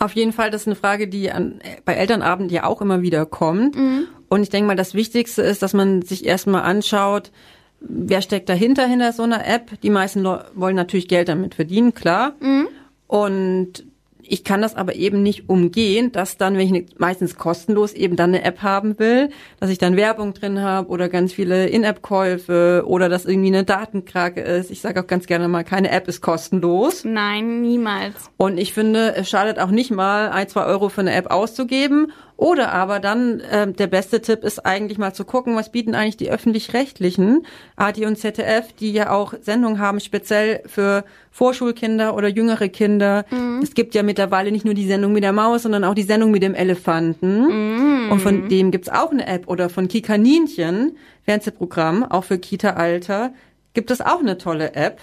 [0.00, 3.24] Auf jeden Fall, das ist eine Frage, die an, bei Elternabend ja auch immer wieder
[3.24, 3.76] kommt.
[3.76, 4.08] Mhm.
[4.28, 7.30] Und ich denke mal, das Wichtigste ist, dass man sich erstmal anschaut,
[7.78, 9.80] wer steckt dahinter, hinter so einer App.
[9.82, 12.34] Die meisten wollen natürlich Geld damit verdienen, klar.
[12.40, 12.66] Mhm.
[13.06, 13.84] Und
[14.28, 18.16] ich kann das aber eben nicht umgehen, dass dann, wenn ich ne, meistens kostenlos eben
[18.16, 22.84] dann eine App haben will, dass ich dann Werbung drin habe oder ganz viele In-App-Käufe
[22.86, 24.70] oder dass irgendwie eine Datenkrake ist.
[24.70, 27.04] Ich sage auch ganz gerne mal, keine App ist kostenlos.
[27.04, 28.14] Nein, niemals.
[28.36, 32.12] Und ich finde, es schadet auch nicht mal, ein, zwei Euro für eine App auszugeben
[32.36, 36.16] oder aber dann, äh, der beste Tipp ist eigentlich mal zu gucken, was bieten eigentlich
[36.16, 42.68] die öffentlich-rechtlichen, AD und ZDF, die ja auch Sendungen haben, speziell für Vorschulkinder oder jüngere
[42.68, 43.24] Kinder.
[43.30, 43.60] Mhm.
[43.62, 46.32] Es gibt ja mittlerweile nicht nur die Sendung mit der Maus, sondern auch die Sendung
[46.32, 48.06] mit dem Elefanten.
[48.06, 48.12] Mhm.
[48.12, 49.46] Und von dem gibt's auch eine App.
[49.46, 53.32] Oder von Kikaninchen, Fernsehprogramm, auch für Kita-Alter,
[53.74, 55.00] gibt es auch eine tolle App.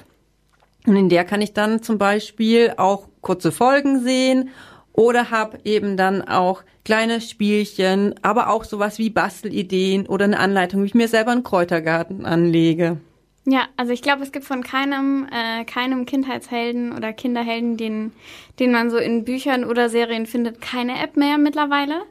[0.86, 4.50] Und in der kann ich dann zum Beispiel auch kurze Folgen sehen
[4.94, 10.82] oder habe eben dann auch kleine Spielchen, aber auch sowas wie Bastelideen oder eine Anleitung,
[10.82, 12.98] wie ich mir selber einen Kräutergarten anlege.
[13.46, 18.12] Ja, also ich glaube, es gibt von keinem, äh, keinem Kindheitshelden oder Kinderhelden, den,
[18.60, 22.04] den man so in Büchern oder Serien findet, keine App mehr mittlerweile.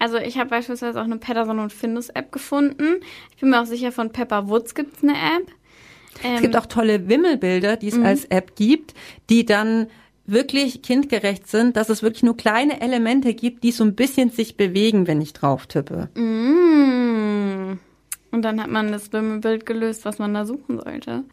[0.00, 2.96] Also ich habe beispielsweise auch eine Patterson und Findus App gefunden.
[3.30, 5.48] Ich bin mir auch sicher, von Pepper Woods gibt's eine App.
[6.24, 8.06] Ähm, es gibt auch tolle Wimmelbilder, die es mhm.
[8.06, 8.94] als App gibt,
[9.30, 9.86] die dann
[10.26, 14.56] wirklich kindgerecht sind, dass es wirklich nur kleine Elemente gibt, die so ein bisschen sich
[14.56, 16.08] bewegen, wenn ich drauf tippe.
[16.14, 17.78] Mm.
[18.30, 21.24] Und dann hat man das Wimmelbild gelöst, was man da suchen sollte.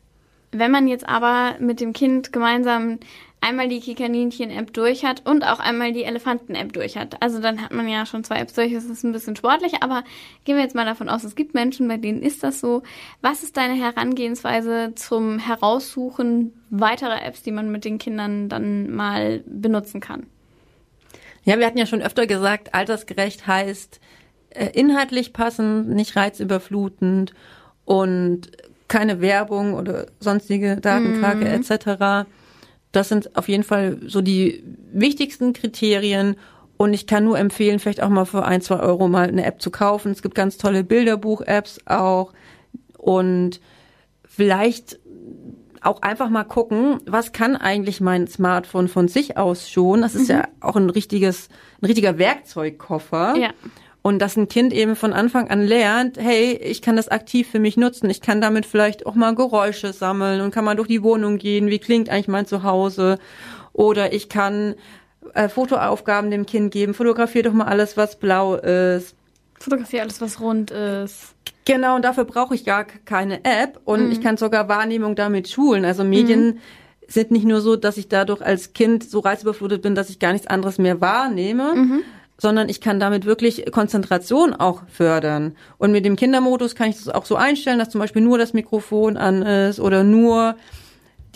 [0.52, 3.00] Wenn man jetzt aber mit dem Kind gemeinsam
[3.42, 7.22] einmal die Kikaninchen-App durch hat und auch einmal die Elefanten-App durch hat.
[7.22, 8.74] Also dann hat man ja schon zwei Apps durch.
[8.74, 10.04] Das ist ein bisschen sportlich, aber
[10.44, 12.84] gehen wir jetzt mal davon aus, es gibt Menschen, bei denen ist das so.
[13.22, 19.44] Was ist deine Herangehensweise zum Heraussuchen weiterer Apps, die man mit den Kindern dann mal
[19.46, 20.26] benutzen kann?
[21.44, 24.00] Ja, wir hatten ja schon öfter gesagt, altersgerecht heißt
[24.50, 27.34] äh, inhaltlich passend, nicht reizüberflutend
[27.86, 28.52] und
[28.88, 31.64] keine Werbung oder sonstige Datenkrake mhm.
[31.64, 32.28] etc.
[32.92, 36.36] Das sind auf jeden Fall so die wichtigsten Kriterien.
[36.78, 39.62] Und ich kann nur empfehlen, vielleicht auch mal für ein, zwei Euro mal eine App
[39.62, 40.12] zu kaufen.
[40.12, 42.34] Es gibt ganz tolle Bilderbuch-Apps auch.
[42.98, 43.60] Und
[44.24, 45.00] vielleicht
[45.82, 50.02] auch einfach mal gucken, was kann eigentlich mein Smartphone von sich aus schon?
[50.02, 50.36] Das ist mhm.
[50.36, 51.50] ja auch ein richtiges,
[51.82, 53.36] ein richtiger Werkzeugkoffer.
[53.38, 53.50] Ja.
[54.02, 57.60] Und dass ein Kind eben von Anfang an lernt, hey, ich kann das aktiv für
[57.60, 61.04] mich nutzen, ich kann damit vielleicht auch mal Geräusche sammeln und kann mal durch die
[61.04, 63.20] Wohnung gehen, wie klingt eigentlich mein Zuhause?
[63.74, 64.76] Oder ich kann
[65.34, 69.16] äh, Fotoaufgaben dem Kind geben, fotografier doch mal alles, was blau ist.
[69.60, 71.36] Fotografier alles, was rund ist.
[71.66, 74.12] Genau, und dafür brauche ich gar keine App und mhm.
[74.12, 75.84] ich kann sogar Wahrnehmung damit schulen.
[75.84, 76.60] Also Medien mhm.
[77.08, 80.32] sind nicht nur so, dass ich dadurch als Kind so reizüberflutet bin, dass ich gar
[80.32, 82.04] nichts anderes mehr wahrnehme, mhm
[82.40, 85.56] sondern ich kann damit wirklich Konzentration auch fördern.
[85.78, 88.54] Und mit dem Kindermodus kann ich das auch so einstellen, dass zum Beispiel nur das
[88.54, 90.56] Mikrofon an ist oder nur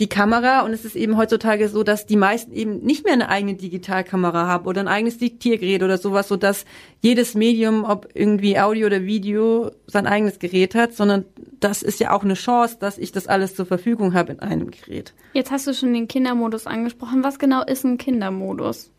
[0.00, 0.62] die Kamera.
[0.62, 4.46] Und es ist eben heutzutage so, dass die meisten eben nicht mehr eine eigene Digitalkamera
[4.46, 6.64] haben oder ein eigenes Diktiergerät oder sowas, so dass
[7.00, 11.26] jedes Medium, ob irgendwie Audio oder Video, sein eigenes Gerät hat, sondern
[11.60, 14.70] das ist ja auch eine Chance, dass ich das alles zur Verfügung habe in einem
[14.70, 15.12] Gerät.
[15.34, 17.22] Jetzt hast du schon den Kindermodus angesprochen.
[17.22, 18.90] Was genau ist ein Kindermodus?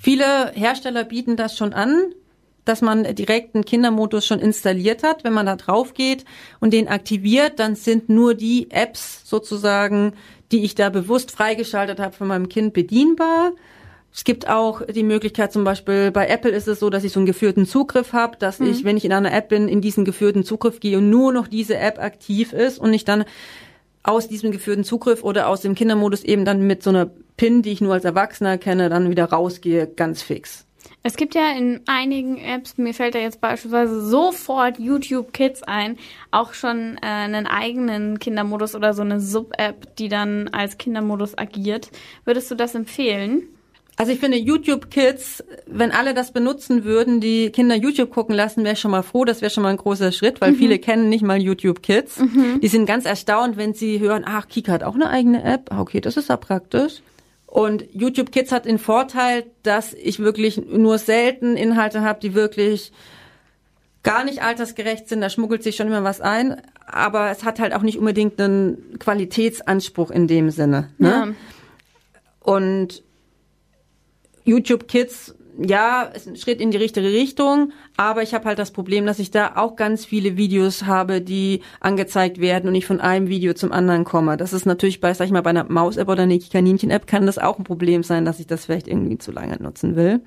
[0.00, 2.14] Viele Hersteller bieten das schon an,
[2.64, 5.24] dass man direkt einen Kindermodus schon installiert hat.
[5.24, 6.24] Wenn man da drauf geht
[6.60, 10.12] und den aktiviert, dann sind nur die Apps sozusagen,
[10.52, 13.52] die ich da bewusst freigeschaltet habe von meinem Kind bedienbar.
[14.12, 17.20] Es gibt auch die Möglichkeit, zum Beispiel bei Apple ist es so, dass ich so
[17.20, 18.70] einen geführten Zugriff habe, dass mhm.
[18.70, 21.48] ich, wenn ich in einer App bin, in diesen geführten Zugriff gehe und nur noch
[21.48, 23.24] diese App aktiv ist und ich dann
[24.02, 27.72] aus diesem geführten Zugriff oder aus dem Kindermodus eben dann mit so einer PIN, die
[27.72, 30.66] ich nur als Erwachsener kenne, dann wieder rausgehe, ganz fix.
[31.02, 35.96] Es gibt ja in einigen Apps, mir fällt da jetzt beispielsweise sofort YouTube Kids ein,
[36.30, 41.90] auch schon äh, einen eigenen Kindermodus oder so eine Sub-App, die dann als Kindermodus agiert.
[42.24, 43.44] Würdest du das empfehlen?
[43.96, 48.62] Also ich finde YouTube Kids, wenn alle das benutzen würden, die Kinder YouTube gucken lassen,
[48.62, 49.24] wäre ich schon mal froh.
[49.24, 50.56] Das wäre schon mal ein großer Schritt, weil mhm.
[50.56, 52.18] viele kennen nicht mal YouTube Kids.
[52.18, 52.60] Mhm.
[52.60, 55.70] Die sind ganz erstaunt, wenn sie hören, ach, Kika hat auch eine eigene App.
[55.76, 57.02] Okay, das ist ja praktisch.
[57.48, 62.92] Und YouTube Kids hat den Vorteil, dass ich wirklich nur selten Inhalte habe, die wirklich
[64.02, 65.22] gar nicht altersgerecht sind.
[65.22, 66.60] Da schmuggelt sich schon immer was ein.
[66.86, 70.90] Aber es hat halt auch nicht unbedingt einen Qualitätsanspruch in dem Sinne.
[70.98, 71.08] Ne?
[71.08, 71.28] Ja.
[72.40, 73.02] Und
[74.44, 78.70] YouTube Kids ja, ist ein Schritt in die richtige Richtung, aber ich habe halt das
[78.70, 83.00] Problem, dass ich da auch ganz viele Videos habe, die angezeigt werden und ich von
[83.00, 84.36] einem Video zum anderen komme.
[84.36, 87.38] Das ist natürlich bei, sag ich mal, bei einer Maus-App oder einer Kaninchen-App kann das
[87.38, 90.20] auch ein Problem sein, dass ich das vielleicht irgendwie zu lange nutzen will.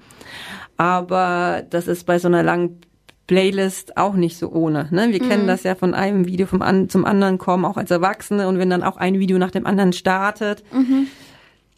[0.75, 2.81] Aber das ist bei so einer langen
[3.27, 4.89] Playlist auch nicht so ohne.
[4.91, 5.13] Ne?
[5.13, 5.29] Wir mhm.
[5.29, 8.59] kennen das ja von einem Video vom an, zum anderen kommen, auch als Erwachsene und
[8.59, 10.63] wenn dann auch ein Video nach dem anderen startet.
[10.73, 11.07] Mhm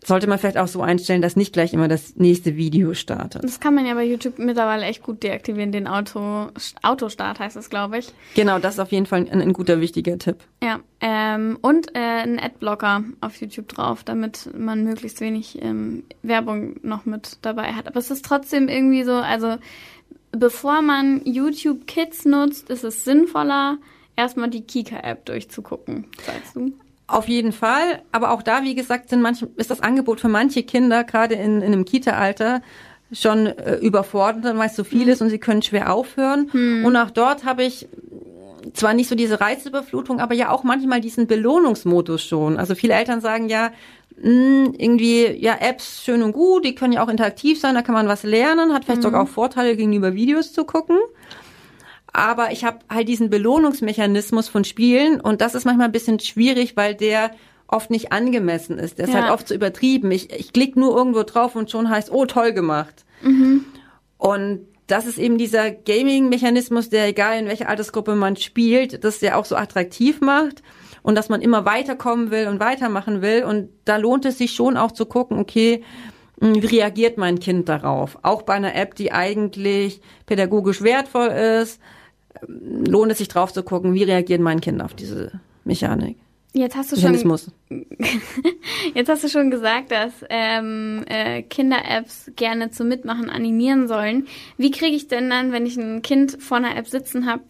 [0.08, 3.44] sollte man vielleicht auch so einstellen, dass nicht gleich immer das nächste Video startet.
[3.44, 6.48] Das kann man ja bei YouTube mittlerweile echt gut deaktivieren, den Auto,
[6.82, 8.08] Autostart heißt es, glaube ich.
[8.36, 10.38] Genau, das ist auf jeden Fall ein, ein guter, wichtiger Tipp.
[10.62, 16.76] Ja, ähm, und äh, ein Adblocker auf YouTube drauf, damit man möglichst wenig ähm, Werbung
[16.82, 17.88] noch mit dabei hat.
[17.88, 19.58] Aber es ist trotzdem irgendwie so, also
[20.32, 23.78] bevor man YouTube Kids nutzt, ist es sinnvoller,
[24.16, 26.74] erstmal die Kika-App durchzugucken, sagst du?
[27.08, 30.64] Auf jeden Fall, aber auch da, wie gesagt, sind manche, ist das Angebot für manche
[30.64, 32.62] Kinder, gerade in, in einem Kita-Alter,
[33.12, 36.50] schon äh, überfordert, weil es so viel ist und sie können schwer aufhören.
[36.52, 36.86] Hm.
[36.86, 37.88] Und auch dort habe ich
[38.74, 42.58] zwar nicht so diese Reizüberflutung, aber ja auch manchmal diesen Belohnungsmodus schon.
[42.58, 43.72] Also viele Eltern sagen ja,
[44.22, 47.82] mh, hm, irgendwie, ja, Apps schön und gut, die können ja auch interaktiv sein, da
[47.82, 49.04] kann man was lernen, hat vielleicht hm.
[49.04, 50.98] sogar auch Vorteile gegenüber Videos zu gucken.
[52.14, 56.78] Aber ich habe halt diesen Belohnungsmechanismus von Spielen und das ist manchmal ein bisschen schwierig,
[56.78, 57.32] weil der
[57.68, 59.00] oft nicht angemessen ist.
[59.00, 60.12] Der ist halt oft zu so übertrieben.
[60.12, 63.04] Ich, ich klicke nur irgendwo drauf und schon heißt, oh, toll gemacht.
[63.24, 63.66] Mhm.
[64.18, 69.36] Und das ist eben dieser Gaming-Mechanismus, der egal in welcher Altersgruppe man spielt, das ja
[69.36, 70.62] auch so attraktiv macht
[71.02, 73.44] und dass man immer weiterkommen will und weitermachen will.
[73.44, 75.84] Und da lohnt es sich schon auch zu gucken, okay,
[76.40, 78.20] hm, wie reagiert mein Kind darauf?
[78.22, 81.82] Auch bei einer App, die eigentlich pädagogisch wertvoll ist,
[82.48, 86.18] lohnt es sich drauf zu gucken, wie reagiert mein Kind auf diese Mechanik.
[86.56, 87.14] Jetzt hast du schon,
[88.94, 94.28] jetzt hast du schon gesagt, dass ähm, äh, Kinder-Apps gerne zum Mitmachen animieren sollen.
[94.58, 97.42] Wie kriege ich denn dann, wenn ich ein Kind vor einer App sitzen habe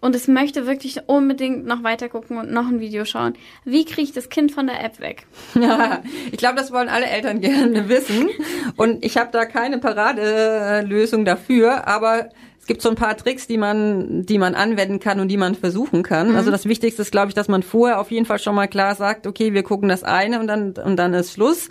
[0.00, 3.34] und es möchte wirklich unbedingt noch weiter gucken und noch ein Video schauen,
[3.64, 5.26] wie kriege ich das Kind von der App weg?
[5.60, 8.28] Ja, ich glaube, das wollen alle Eltern gerne wissen
[8.76, 12.28] und ich habe da keine Paradelösung dafür, aber
[12.66, 15.54] es gibt so ein paar Tricks, die man, die man anwenden kann und die man
[15.54, 16.30] versuchen kann.
[16.30, 16.34] Mhm.
[16.36, 18.96] Also das Wichtigste ist, glaube ich, dass man vorher auf jeden Fall schon mal klar
[18.96, 21.68] sagt, okay, wir gucken das eine und dann, und dann ist Schluss.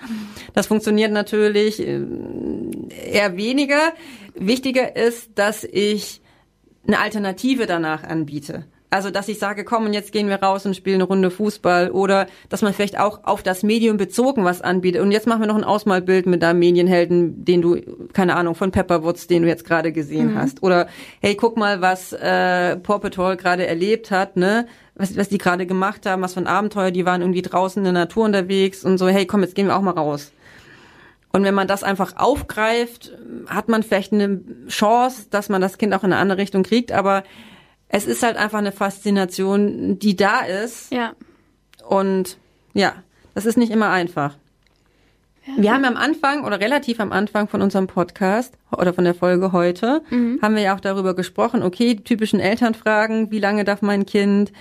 [0.53, 1.99] Das funktioniert natürlich äh,
[3.11, 3.91] eher weniger.
[4.35, 6.21] Wichtiger ist, dass ich
[6.87, 8.63] eine Alternative danach anbiete.
[8.91, 11.91] Also, dass ich sage, komm, und jetzt gehen wir raus und spielen eine Runde Fußball
[11.91, 15.01] oder dass man vielleicht auch auf das Medium bezogen was anbietet.
[15.01, 17.81] Und jetzt machen wir noch ein Ausmalbild mit deinem Medienhelden, den du,
[18.13, 20.37] keine Ahnung, von Pepperwoods, den du jetzt gerade gesehen mhm.
[20.37, 20.63] hast.
[20.63, 20.87] Oder
[21.19, 24.67] hey, guck mal, was äh, Paw Patrol gerade erlebt hat, ne?
[24.97, 27.83] Was, was die gerade gemacht haben, was für ein Abenteuer, die waren irgendwie draußen in
[27.83, 30.31] der Natur unterwegs und so, hey, komm, jetzt gehen wir auch mal raus.
[31.33, 33.11] Und wenn man das einfach aufgreift,
[33.47, 36.93] hat man vielleicht eine Chance, dass man das Kind auch in eine andere Richtung kriegt,
[36.93, 37.23] aber
[37.87, 40.91] es ist halt einfach eine Faszination, die da ist.
[40.91, 41.13] Ja.
[41.87, 42.37] Und
[42.73, 42.93] ja,
[43.33, 44.35] das ist nicht immer einfach.
[45.45, 45.53] Ja.
[45.57, 49.51] Wir haben am Anfang oder relativ am Anfang von unserem Podcast oder von der Folge
[49.51, 50.39] heute, mhm.
[50.41, 54.51] haben wir ja auch darüber gesprochen, okay, typischen Elternfragen, wie lange darf mein Kind,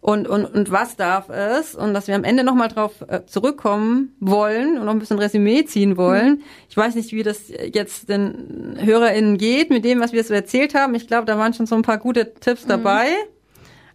[0.00, 4.14] und, und, und was darf es und dass wir am Ende nochmal drauf äh, zurückkommen
[4.20, 6.34] wollen und noch ein bisschen Resümee ziehen wollen.
[6.34, 6.42] Mhm.
[6.68, 10.74] Ich weiß nicht, wie das jetzt den HörerInnen geht mit dem, was wir so erzählt
[10.74, 10.94] haben.
[10.94, 12.68] Ich glaube, da waren schon so ein paar gute Tipps mhm.
[12.68, 13.08] dabei.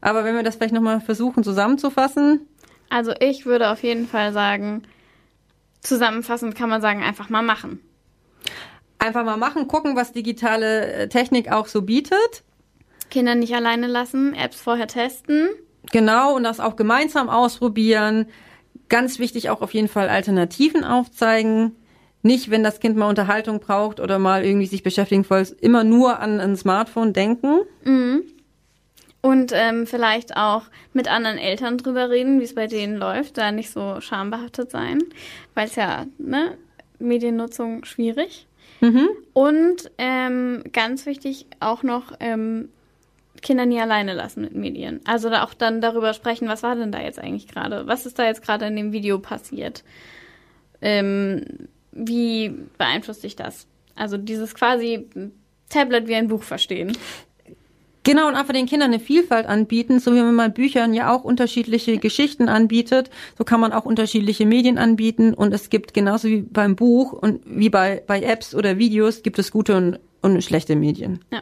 [0.01, 2.47] Aber wenn wir das vielleicht nochmal versuchen zusammenzufassen.
[2.89, 4.83] Also ich würde auf jeden Fall sagen,
[5.79, 7.79] zusammenfassend kann man sagen, einfach mal machen.
[8.99, 12.43] Einfach mal machen, gucken, was digitale äh, Technik auch so bietet.
[13.09, 15.49] Kinder nicht alleine lassen, Apps vorher testen.
[15.91, 18.27] Genau, und das auch gemeinsam ausprobieren.
[18.89, 21.75] Ganz wichtig auch auf jeden Fall Alternativen aufzeigen.
[22.21, 26.19] Nicht, wenn das Kind mal Unterhaltung braucht oder mal irgendwie sich beschäftigen soll, immer nur
[26.19, 27.61] an ein Smartphone denken.
[27.83, 28.23] Mhm.
[29.21, 33.51] Und ähm, vielleicht auch mit anderen Eltern drüber reden, wie es bei denen läuft, da
[33.51, 34.99] nicht so schambehaftet sein,
[35.53, 36.57] weil es ja, ne,
[36.99, 38.47] Mediennutzung schwierig.
[38.81, 39.09] Mhm.
[39.31, 42.67] Und ähm, ganz wichtig auch noch ähm,
[43.43, 45.01] Kinder nie alleine lassen mit Medien.
[45.05, 47.85] Also da auch dann darüber sprechen, was war denn da jetzt eigentlich gerade?
[47.85, 49.83] Was ist da jetzt gerade in dem Video passiert?
[50.81, 51.45] Ähm,
[51.91, 53.67] wie beeinflusst dich das?
[53.95, 55.07] Also dieses quasi
[55.69, 56.97] Tablet wie ein Buch verstehen.
[58.03, 61.23] Genau, und einfach den Kindern eine Vielfalt anbieten, so wie man bei Büchern ja auch
[61.23, 66.41] unterschiedliche Geschichten anbietet, so kann man auch unterschiedliche Medien anbieten und es gibt genauso wie
[66.41, 70.75] beim Buch und wie bei, bei Apps oder Videos gibt es gute und, und schlechte
[70.75, 71.19] Medien.
[71.31, 71.41] Ja.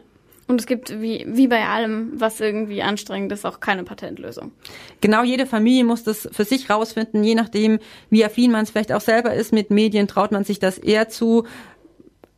[0.51, 4.51] Und es gibt, wie, wie bei allem, was irgendwie anstrengend ist, auch keine Patentlösung.
[4.99, 8.91] Genau, jede Familie muss das für sich rausfinden, je nachdem, wie affin man es vielleicht
[8.91, 11.45] auch selber ist mit Medien, traut man sich das eher zu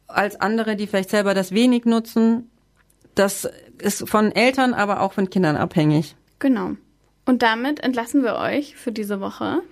[0.06, 2.52] als andere, die vielleicht selber das wenig nutzen.
[3.15, 3.49] Das
[3.82, 6.15] ist von Eltern, aber auch von Kindern abhängig.
[6.38, 6.73] Genau.
[7.26, 9.63] Und damit entlassen wir euch für diese Woche.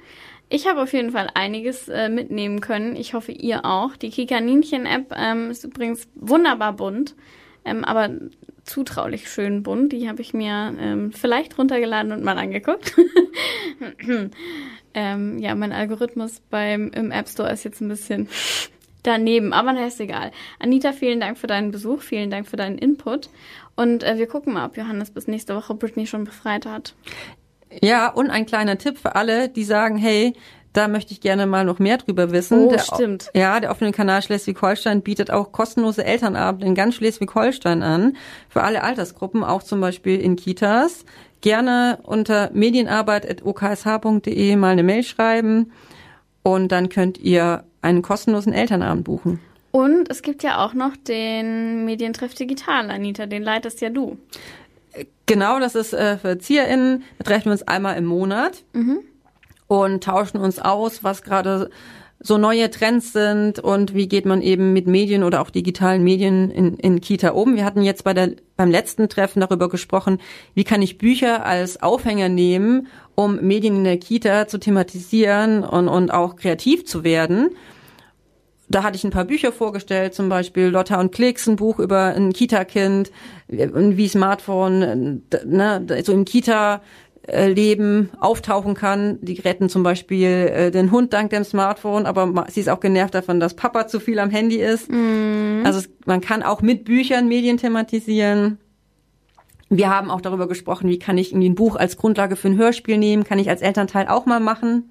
[0.49, 2.95] Ich habe auf jeden Fall einiges äh, mitnehmen können.
[2.95, 3.95] Ich hoffe, ihr auch.
[3.97, 7.13] Die Kikaninchen-App ähm, ist übrigens wunderbar bunt
[7.65, 8.09] ähm, aber
[8.63, 9.91] zutraulich schön bunt.
[9.91, 12.95] Die habe ich mir ähm, vielleicht runtergeladen und mal angeguckt.
[14.93, 18.29] ähm, ja, mein Algorithmus beim im App Store ist jetzt ein bisschen
[19.03, 20.31] daneben, aber na ist egal.
[20.59, 23.29] Anita, vielen Dank für deinen Besuch, vielen Dank für deinen Input
[23.75, 26.93] und äh, wir gucken mal, ob Johannes bis nächste Woche Britney schon befreit hat.
[27.81, 30.33] Ja, und ein kleiner Tipp für alle, die sagen, hey,
[30.73, 32.67] da möchte ich gerne mal noch mehr drüber wissen.
[32.67, 33.29] Oh, der, stimmt.
[33.33, 38.15] Ja, der offene Kanal Schleswig-Holstein bietet auch kostenlose Elternabende in ganz Schleswig-Holstein an.
[38.49, 41.03] Für alle Altersgruppen, auch zum Beispiel in Kitas.
[41.41, 45.73] Gerne unter medienarbeit.oksh.de mal eine Mail schreiben.
[46.43, 49.41] Und dann könnt ihr einen kostenlosen Elternabend buchen.
[49.71, 54.17] Und es gibt ja auch noch den Medientreff Digital, Anita, den leitest ja du.
[55.25, 57.03] Genau, das ist äh, für ErzieherInnen.
[57.17, 58.63] Da treffen wir uns einmal im Monat.
[58.73, 58.99] Mhm
[59.71, 61.69] und tauschen uns aus, was gerade
[62.19, 66.51] so neue Trends sind und wie geht man eben mit Medien oder auch digitalen Medien
[66.51, 67.55] in, in Kita um.
[67.55, 70.19] Wir hatten jetzt bei der, beim letzten Treffen darüber gesprochen,
[70.55, 75.87] wie kann ich Bücher als Aufhänger nehmen, um Medien in der Kita zu thematisieren und,
[75.87, 77.51] und auch kreativ zu werden.
[78.67, 82.13] Da hatte ich ein paar Bücher vorgestellt, zum Beispiel Lotta und Klicks, ein Buch über
[82.13, 83.09] ein Kita-Kind,
[83.47, 86.81] wie Smartphone, ne, so im Kita
[87.27, 89.19] Leben auftauchen kann.
[89.21, 93.13] Die retten zum Beispiel äh, den Hund dank dem Smartphone, aber sie ist auch genervt
[93.13, 94.91] davon, dass Papa zu viel am Handy ist.
[94.91, 95.63] Mm.
[95.63, 98.57] Also es, man kann auch mit Büchern Medien thematisieren.
[99.69, 102.57] Wir haben auch darüber gesprochen, wie kann ich irgendwie ein Buch als Grundlage für ein
[102.57, 104.89] Hörspiel nehmen, kann ich als Elternteil auch mal machen.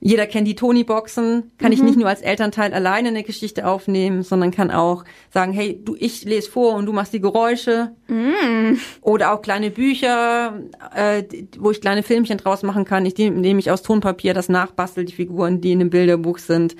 [0.00, 1.50] Jeder kennt die Tony-Boxen.
[1.58, 1.72] Kann mhm.
[1.72, 5.96] ich nicht nur als Elternteil alleine eine Geschichte aufnehmen, sondern kann auch sagen, hey, du,
[5.98, 7.92] ich lese vor und du machst die Geräusche.
[8.06, 8.78] Mhm.
[9.00, 10.60] Oder auch kleine Bücher,
[10.94, 11.24] äh,
[11.58, 15.60] wo ich kleine Filmchen draus machen kann, indem ich aus Tonpapier das nachbastel, die Figuren,
[15.60, 16.76] die in dem Bilderbuch sind.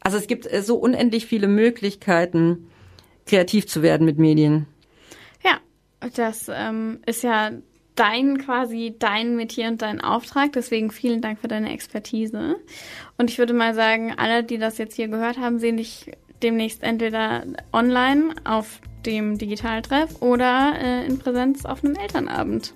[0.00, 2.68] Also es gibt äh, so unendlich viele Möglichkeiten,
[3.26, 4.66] kreativ zu werden mit Medien.
[5.44, 5.58] Ja,
[6.14, 7.50] das ähm, ist ja
[7.96, 10.52] dein quasi dein Metier und dein Auftrag.
[10.52, 12.56] Deswegen vielen Dank für deine Expertise.
[13.18, 16.82] Und ich würde mal sagen, alle, die das jetzt hier gehört haben, sehen dich demnächst
[16.82, 22.74] entweder online auf dem Digitaltreff oder äh, in Präsenz auf einem Elternabend.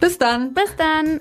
[0.00, 0.54] Bis dann.
[0.54, 1.20] Bis dann.